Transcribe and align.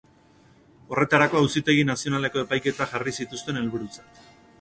Horretarako, 0.95 1.41
Auzitegi 1.43 1.83
Nazionaleko 1.89 2.41
epaiketak 2.45 2.95
jarri 2.95 3.15
zituzten 3.19 3.61
helburutzat. 3.61 4.25